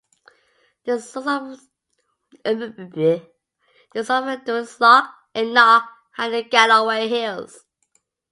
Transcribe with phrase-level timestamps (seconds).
[0.83, 1.27] The source
[2.43, 3.27] of the
[3.93, 5.83] Doon is Loch Enoch,
[6.15, 7.65] high in the Galloway Hills.